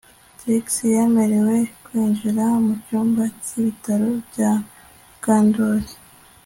Trix 0.37 0.65
ntiyemerewe 0.85 1.55
kwinjira 1.83 2.45
mu 2.65 2.73
cyumba 2.85 3.23
cyibitaro 3.45 4.09
bya 4.29 4.51
Mukandoli 4.61 5.89